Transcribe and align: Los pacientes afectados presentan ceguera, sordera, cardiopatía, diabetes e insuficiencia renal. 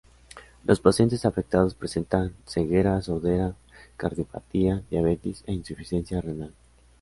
Los 0.63 0.79
pacientes 0.79 1.25
afectados 1.25 1.75
presentan 1.75 2.33
ceguera, 2.47 2.99
sordera, 3.03 3.53
cardiopatía, 3.97 4.81
diabetes 4.89 5.43
e 5.45 5.53
insuficiencia 5.53 6.19
renal. 6.21 6.53